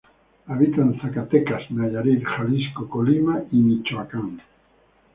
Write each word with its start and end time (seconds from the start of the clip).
Habita 0.47 0.81
en 0.81 0.99
Zacatecas, 0.99 1.69
Nayarit, 1.69 2.25
Jalisco, 2.25 2.89
Colima 2.89 3.39
y 3.51 3.57
Michoacán. 3.57 4.41